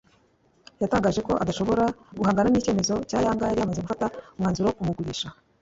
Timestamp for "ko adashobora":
1.27-1.83